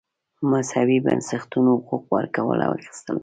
مذهبي 0.51 0.97
بنسټونو 1.05 1.69
حقوق 1.77 2.03
ورکول 2.15 2.59
او 2.67 2.71
اخیستل. 2.79 3.17